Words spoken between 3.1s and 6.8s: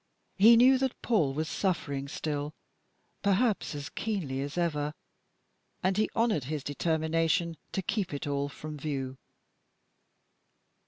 perhaps as keenly as ever, and he honoured his